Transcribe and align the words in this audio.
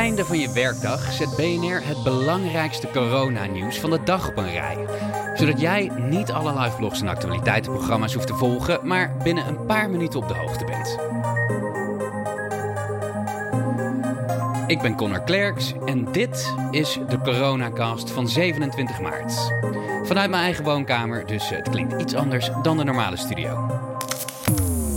einde 0.00 0.24
van 0.24 0.38
je 0.38 0.52
werkdag 0.52 1.12
zet 1.12 1.36
BNR 1.36 1.86
het 1.86 2.02
belangrijkste 2.02 2.88
coronanieuws 2.92 3.78
van 3.78 3.90
de 3.90 4.02
dag 4.04 4.28
op 4.28 4.36
een 4.36 4.50
rij. 4.50 4.76
Zodat 5.34 5.60
jij 5.60 5.90
niet 5.98 6.30
alle 6.30 6.60
live 6.60 6.76
blogs 6.76 7.00
en 7.00 7.08
actualiteitenprogramma's 7.08 8.14
hoeft 8.14 8.26
te 8.26 8.34
volgen, 8.34 8.86
maar 8.86 9.16
binnen 9.22 9.46
een 9.46 9.66
paar 9.66 9.90
minuten 9.90 10.20
op 10.20 10.28
de 10.28 10.34
hoogte 10.34 10.64
bent. 10.64 10.98
Ik 14.66 14.80
ben 14.80 14.96
Connor 14.96 15.22
Klerks 15.22 15.72
en 15.86 16.12
dit 16.12 16.54
is 16.70 16.98
de 17.08 17.18
Coronacast 17.18 18.10
van 18.10 18.28
27 18.28 19.00
maart. 19.00 19.34
Vanuit 20.02 20.30
mijn 20.30 20.42
eigen 20.42 20.64
woonkamer, 20.64 21.26
dus 21.26 21.48
het 21.48 21.68
klinkt 21.68 22.00
iets 22.00 22.14
anders 22.14 22.50
dan 22.62 22.76
de 22.76 22.84
normale 22.84 23.16
studio. 23.16 23.66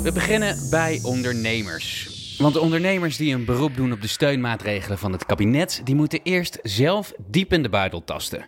We 0.04 0.12
beginnen 0.12 0.58
bij 0.70 1.00
ondernemers. 1.04 2.13
Want 2.38 2.54
de 2.54 2.60
ondernemers 2.60 3.18
die 3.18 3.36
een 3.36 3.46
beroep 3.46 3.76
doen 3.76 3.92
op 3.92 4.02
de 4.02 4.08
steunmaatregelen 4.08 4.98
van 4.98 5.12
het 5.12 5.26
kabinet, 5.26 5.82
die 5.84 5.96
moeten 5.96 6.20
eerst 6.24 6.60
zelf 6.62 7.14
diep 7.18 7.54
in 7.54 7.64
de 7.64 7.70
buidel 7.70 8.04
tasten. 8.04 8.46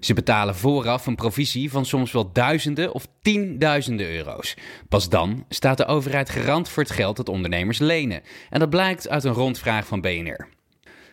Ze 0.00 0.14
betalen 0.14 0.54
vooraf 0.54 1.06
een 1.06 1.14
provisie 1.14 1.70
van 1.70 1.84
soms 1.84 2.12
wel 2.12 2.32
duizenden 2.32 2.92
of 2.92 3.06
tienduizenden 3.22 4.16
euro's. 4.16 4.56
Pas 4.88 5.08
dan 5.08 5.44
staat 5.48 5.76
de 5.76 5.86
overheid 5.86 6.30
garant 6.30 6.68
voor 6.68 6.82
het 6.82 6.92
geld 6.92 7.16
dat 7.16 7.28
ondernemers 7.28 7.78
lenen. 7.78 8.22
En 8.50 8.58
dat 8.58 8.70
blijkt 8.70 9.08
uit 9.08 9.24
een 9.24 9.32
rondvraag 9.32 9.86
van 9.86 10.00
BNR. 10.00 10.48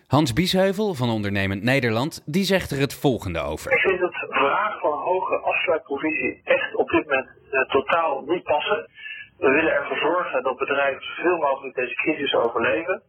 Hans 0.07 0.33
Biesheuvel 0.33 0.93
van 0.93 1.09
Ondernemend 1.09 1.63
Nederland, 1.63 2.23
die 2.25 2.43
zegt 2.43 2.71
er 2.71 2.79
het 2.79 2.93
volgende 2.93 3.39
over. 3.39 3.71
Ik 3.71 3.79
vind 3.79 3.99
het 3.99 4.15
vraag 4.29 4.79
van 4.79 4.91
hoge 4.91 5.35
afsluitprovisie 5.35 6.41
echt 6.43 6.75
op 6.75 6.89
dit 6.89 7.05
moment 7.07 7.27
uh, 7.51 7.69
totaal 7.69 8.23
niet 8.27 8.43
passen. 8.43 8.89
We 9.45 9.49
willen 9.49 9.73
ervoor 9.73 9.97
zorgen 9.97 10.43
dat 10.43 10.57
bedrijven 10.57 11.01
zoveel 11.01 11.37
mogelijk 11.37 11.75
deze 11.75 11.95
crisis 11.95 12.33
overleven. 12.33 13.01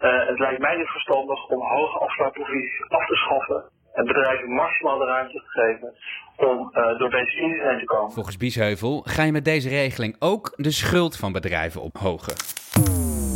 Uh, 0.00 0.28
het 0.28 0.38
lijkt 0.38 0.60
mij 0.60 0.76
niet 0.76 0.88
verstandig 0.88 1.48
om 1.48 1.60
hoge 1.60 1.98
afsluitprovisies 1.98 2.88
af 2.88 3.06
te 3.06 3.14
schaffen 3.14 3.62
en 3.92 4.04
bedrijven 4.04 4.48
maximaal 4.48 4.98
de 4.98 5.04
ruimte 5.04 5.32
te 5.32 5.60
geven 5.60 5.94
om 6.36 6.70
uh, 6.72 6.98
door 6.98 7.10
deze 7.10 7.36
crisis 7.36 7.62
heen 7.62 7.78
te 7.78 7.84
komen. 7.84 8.12
Volgens 8.12 8.36
Biesheuvel 8.36 9.02
ga 9.04 9.22
je 9.22 9.32
met 9.32 9.44
deze 9.44 9.68
regeling 9.68 10.16
ook 10.18 10.52
de 10.56 10.70
schuld 10.70 11.16
van 11.16 11.32
bedrijven 11.32 11.80
ophogen. 11.82 12.34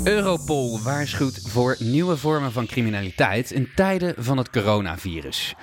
Europol 0.05 0.83
waarschuwt 0.85 1.51
voor 1.53 1.77
nieuwe 1.79 2.17
vormen 2.17 2.53
van 2.53 2.67
criminaliteit 2.67 3.51
in 3.51 3.69
tijden 3.75 4.15
van 4.17 4.37
het 4.37 4.51
coronavirus. 4.51 5.55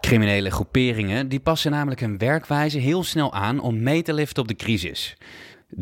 Criminele 0.00 0.50
groeperingen 0.50 1.28
die 1.28 1.40
passen 1.40 1.70
namelijk 1.70 2.00
hun 2.00 2.18
werkwijze 2.18 2.78
heel 2.78 3.02
snel 3.02 3.32
aan 3.32 3.60
om 3.60 3.82
mee 3.82 4.02
te 4.02 4.14
liften 4.14 4.42
op 4.42 4.48
de 4.48 4.56
crisis. 4.56 5.16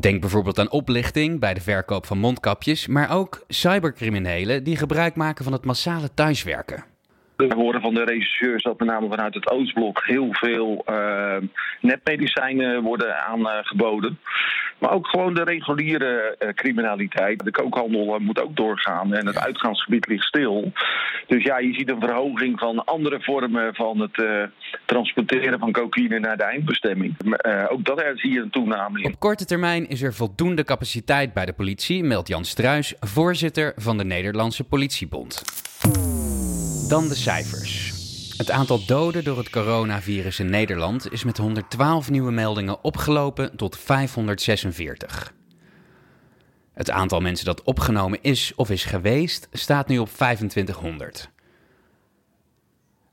Denk 0.01 0.21
bijvoorbeeld 0.21 0.59
aan 0.59 0.71
oplichting 0.71 1.41
bij 1.41 1.55
de 1.55 1.61
verkoop 1.61 2.07
van 2.07 2.19
mondkapjes, 2.19 2.87
maar 2.87 3.11
ook 3.11 3.45
cybercriminelen 3.49 4.65
die 4.65 4.77
gebruik 4.77 5.15
maken 5.15 5.45
van 5.45 5.53
het 5.53 5.65
massale 5.65 6.15
thuiswerken. 6.15 6.85
We 7.37 7.55
horen 7.55 7.81
van 7.81 7.95
de 7.95 8.05
regisseurs 8.05 8.63
dat 8.63 8.79
met 8.79 8.89
name 8.89 9.09
vanuit 9.09 9.35
het 9.35 9.51
Oostblok 9.51 10.03
heel 10.05 10.29
veel 10.31 10.85
uh, 10.89 11.37
netmedicijnen 11.81 12.83
worden 12.83 13.25
aangeboden. 13.25 14.19
Maar 14.79 14.93
ook 14.93 15.07
gewoon 15.07 15.35
de 15.35 15.45
reguliere 15.45 16.37
uh, 16.39 16.49
criminaliteit. 16.49 17.45
De 17.45 17.51
kookhandel 17.51 18.19
moet 18.19 18.43
ook 18.43 18.57
doorgaan 18.57 19.15
en 19.15 19.27
het 19.27 19.39
uitgaansgebied 19.39 20.07
ligt 20.07 20.25
stil. 20.25 20.73
Dus 21.27 21.43
ja, 21.43 21.59
je 21.59 21.75
ziet 21.75 21.91
een 21.91 22.01
verhoging 22.01 22.59
van 22.59 22.85
andere 22.85 23.21
vormen 23.21 23.75
van 23.75 24.01
het 24.01 24.19
uh, 24.19 24.43
transporteren 24.85 25.59
van 25.59 25.73
cocaïne 25.73 26.19
naar 26.19 26.37
de 26.37 26.43
eindbestemming. 26.43 27.17
ook 27.69 27.85
dat 27.85 28.03
zie 28.15 28.33
je 28.33 28.41
een 28.41 28.51
toename 28.51 29.01
in. 29.01 29.07
Op 29.07 29.21
korte 29.21 29.45
termijn 29.45 29.89
is 29.89 30.03
er 30.03 30.15
voldoende 30.15 30.65
capaciteit 30.65 31.33
bij 31.33 31.47
de 31.47 31.53
politie, 31.53 32.05
meldt 32.05 32.29
Jan 32.29 32.45
Struis, 32.45 32.95
voorzitter 33.01 33.73
van 33.77 33.99
de 33.99 34.05
Nederlandse 34.05 34.65
Politiebond. 34.65 35.43
Dan 36.89 37.09
de 37.09 37.15
cijfers. 37.15 37.94
Het 38.37 38.51
aantal 38.51 38.85
doden 38.87 39.25
door 39.25 39.39
het 39.39 39.51
coronavirus 39.51 40.39
in 40.39 40.51
Nederland 40.51 41.13
is 41.13 41.25
met 41.25 41.37
112 41.37 42.11
nieuwe 42.11 42.33
meldingen 42.33 42.85
opgelopen 42.85 43.57
tot 43.57 43.79
546. 43.79 45.33
Het 46.73 46.91
aantal 46.91 47.21
mensen 47.21 47.47
dat 47.47 47.63
opgenomen 47.63 48.19
is 48.23 48.53
of 48.57 48.71
is 48.71 48.85
geweest 48.85 49.49
staat 49.53 49.89
nu 49.89 49.99
op 49.99 50.09
2500. 50.09 51.31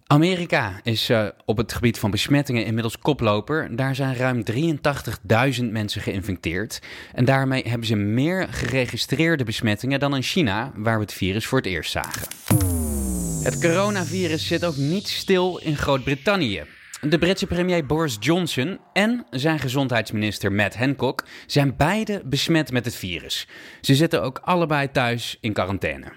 Amerika 0.06 0.80
is 0.84 1.10
uh, 1.10 1.28
op 1.46 1.58
het 1.58 1.74
gebied 1.74 2.00
van 2.00 2.12
besmettingen 2.12 2.66
inmiddels 2.66 3.00
koploper. 3.00 3.76
Daar 3.76 3.96
zijn 3.96 4.16
ruim 4.16 4.44
83.000 4.52 5.64
mensen 5.64 6.02
geïnfecteerd. 6.02 6.82
En 7.14 7.26
daarmee 7.26 7.64
hebben 7.68 7.88
ze 7.88 7.96
meer 7.96 8.48
geregistreerde 8.50 9.44
besmettingen 9.44 10.00
dan 10.00 10.16
in 10.16 10.24
China, 10.24 10.72
waar 10.76 10.96
we 10.96 11.02
het 11.02 11.14
virus 11.14 11.46
voor 11.46 11.58
het 11.58 11.68
eerst 11.68 11.92
zagen. 11.92 12.28
Het 13.44 13.60
coronavirus 13.62 14.48
zit 14.48 14.66
ook 14.66 14.76
niet 14.76 15.08
stil 15.08 15.58
in 15.58 15.78
Groot-Brittannië. 15.78 16.64
De 17.02 17.18
Britse 17.18 17.48
premier 17.48 17.86
Boris 17.86 18.18
Johnson 18.20 18.80
en 18.94 19.26
zijn 19.30 19.60
gezondheidsminister 19.60 20.52
Matt 20.52 20.76
Hancock 20.76 21.24
zijn 21.46 21.76
beide 21.78 22.22
besmet 22.26 22.72
met 22.72 22.86
het 22.86 22.96
virus. 22.96 23.48
Ze 23.82 23.96
zitten 23.96 24.22
ook 24.22 24.40
allebei 24.44 24.92
thuis 24.92 25.38
in 25.40 25.54
quarantaine. 25.54 26.12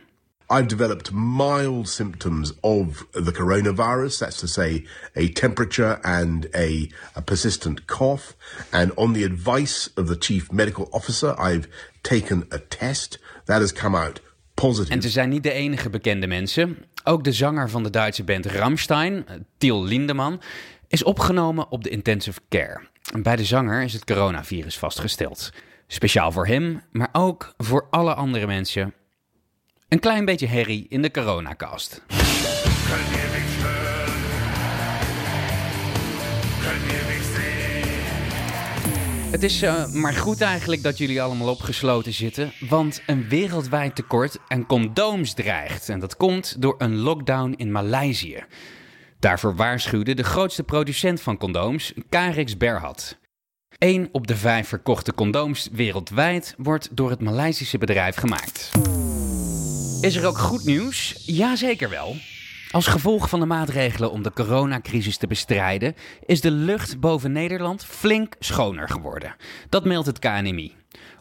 I've 0.50 0.66
developed 0.66 1.10
mild 1.12 1.88
symptoms 1.88 2.52
of 2.60 3.06
the 3.10 3.32
coronavirus. 3.32 4.18
That's 4.18 4.38
to 4.38 4.46
say, 4.46 4.86
a 5.16 5.28
temperature 5.32 6.02
and 6.02 6.54
a, 6.54 6.86
a, 7.14 7.20
persistent 7.20 7.84
cough. 7.84 8.34
And 8.70 8.94
on 8.94 9.12
the 9.12 9.24
advice 9.24 9.90
of 9.94 10.06
the 10.06 10.16
chief 10.18 10.52
medical 10.52 10.86
officer, 10.90 11.34
I've 11.38 11.68
taken 12.02 12.46
a 12.52 12.58
test 12.68 13.18
that 13.44 13.60
has 13.60 13.72
come 13.72 13.98
out 13.98 14.20
positive. 14.54 14.92
En 14.92 15.02
ze 15.02 15.08
zijn 15.08 15.28
niet 15.28 15.42
de 15.42 15.52
enige 15.52 15.90
bekende 15.90 16.26
mensen. 16.26 16.78
Ook 17.06 17.24
de 17.24 17.32
zanger 17.32 17.70
van 17.70 17.82
de 17.82 17.90
Duitse 17.90 18.24
band 18.24 18.46
Ramstein, 18.46 19.26
Till 19.58 19.82
Lindemann, 19.82 20.40
is 20.88 21.02
opgenomen 21.02 21.70
op 21.70 21.84
de 21.84 21.90
intensive 21.90 22.40
care. 22.48 22.80
Bij 23.22 23.36
de 23.36 23.44
zanger 23.44 23.82
is 23.82 23.92
het 23.92 24.04
coronavirus 24.04 24.78
vastgesteld. 24.78 25.50
Speciaal 25.86 26.32
voor 26.32 26.46
hem, 26.46 26.82
maar 26.92 27.08
ook 27.12 27.54
voor 27.56 27.86
alle 27.90 28.14
andere 28.14 28.46
mensen. 28.46 28.94
Een 29.88 30.00
klein 30.00 30.24
beetje 30.24 30.46
herrie 30.46 30.86
in 30.88 31.02
de 31.02 31.10
coronacast. 31.10 32.02
Het 39.34 39.42
is 39.42 39.62
uh, 39.62 39.86
maar 39.92 40.12
goed 40.12 40.40
eigenlijk 40.40 40.82
dat 40.82 40.98
jullie 40.98 41.22
allemaal 41.22 41.48
opgesloten 41.48 42.12
zitten, 42.12 42.52
want 42.60 43.02
een 43.06 43.28
wereldwijd 43.28 43.94
tekort 43.96 44.38
aan 44.48 44.66
condooms 44.66 45.34
dreigt. 45.34 45.88
En 45.88 46.00
dat 46.00 46.16
komt 46.16 46.62
door 46.62 46.74
een 46.78 46.96
lockdown 46.96 47.54
in 47.56 47.72
Maleisië. 47.72 48.44
Daarvoor 49.18 49.56
waarschuwde 49.56 50.14
de 50.14 50.22
grootste 50.22 50.62
producent 50.62 51.20
van 51.20 51.36
condooms, 51.36 51.92
Carex 52.08 52.56
Berhad. 52.56 53.18
Eén 53.78 54.08
op 54.12 54.26
de 54.26 54.36
vijf 54.36 54.68
verkochte 54.68 55.14
condooms 55.14 55.68
wereldwijd 55.72 56.54
wordt 56.56 56.88
door 56.96 57.10
het 57.10 57.20
Maleisische 57.20 57.78
bedrijf 57.78 58.16
gemaakt. 58.16 58.70
Is 60.00 60.16
er 60.16 60.26
ook 60.26 60.38
goed 60.38 60.64
nieuws? 60.64 61.22
Jazeker 61.26 61.88
wel. 61.88 62.16
Als 62.74 62.86
gevolg 62.86 63.28
van 63.28 63.40
de 63.40 63.46
maatregelen 63.46 64.10
om 64.10 64.22
de 64.22 64.32
coronacrisis 64.32 65.16
te 65.16 65.26
bestrijden, 65.26 65.94
is 66.24 66.40
de 66.40 66.50
lucht 66.50 67.00
boven 67.00 67.32
Nederland 67.32 67.84
flink 67.84 68.34
schoner 68.38 68.88
geworden. 68.88 69.36
Dat 69.68 69.84
meldt 69.84 70.06
het 70.06 70.18
KNMI. 70.18 70.74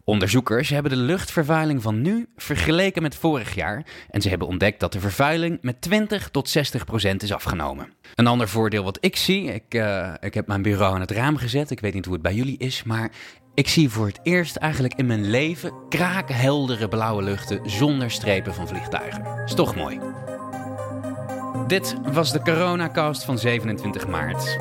Onderzoekers 0.03 0.69
hebben 0.69 0.91
de 0.91 0.97
luchtvervuiling 0.97 1.81
van 1.81 2.01
nu 2.01 2.27
vergeleken 2.35 3.01
met 3.01 3.15
vorig 3.15 3.55
jaar 3.55 3.85
en 4.09 4.21
ze 4.21 4.29
hebben 4.29 4.47
ontdekt 4.47 4.79
dat 4.79 4.91
de 4.91 4.99
vervuiling 4.99 5.57
met 5.61 5.81
20 5.81 6.29
tot 6.29 6.49
60 6.49 6.85
procent 6.85 7.23
is 7.23 7.33
afgenomen. 7.33 7.93
Een 8.15 8.27
ander 8.27 8.49
voordeel 8.49 8.83
wat 8.83 8.97
ik 9.01 9.15
zie, 9.15 9.53
ik, 9.53 9.73
uh, 9.73 10.13
ik 10.19 10.33
heb 10.33 10.47
mijn 10.47 10.61
bureau 10.61 10.93
aan 10.93 11.01
het 11.01 11.11
raam 11.11 11.37
gezet, 11.37 11.71
ik 11.71 11.79
weet 11.79 11.93
niet 11.93 12.05
hoe 12.05 12.13
het 12.13 12.23
bij 12.23 12.33
jullie 12.33 12.57
is, 12.57 12.83
maar 12.83 13.11
ik 13.53 13.67
zie 13.67 13.89
voor 13.89 14.05
het 14.05 14.19
eerst 14.23 14.55
eigenlijk 14.55 14.93
in 14.93 15.05
mijn 15.05 15.29
leven 15.29 15.73
kraakheldere 15.89 16.87
blauwe 16.87 17.23
luchten 17.23 17.69
zonder 17.69 18.11
strepen 18.11 18.53
van 18.53 18.67
vliegtuigen. 18.67 19.43
Is 19.45 19.53
toch 19.53 19.75
mooi. 19.75 19.99
Dit 21.67 21.95
was 22.13 22.31
de 22.31 22.41
coronacast 22.41 23.23
van 23.23 23.37
27 23.37 24.07
maart. 24.07 24.57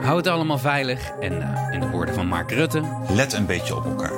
Houd 0.00 0.24
het 0.24 0.34
allemaal 0.34 0.58
veilig 0.58 1.10
en 1.20 1.32
uh, 1.32 1.74
in 1.74 1.80
de 1.80 1.88
woorden 1.88 2.14
van 2.14 2.26
Mark 2.26 2.50
Rutte... 2.50 2.82
Let 3.08 3.32
een 3.32 3.46
beetje 3.46 3.76
op 3.76 3.84
elkaar. 3.84 4.12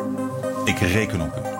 Ik 0.64 0.78
reken 0.78 1.20
op 1.20 1.36
u. 1.36 1.51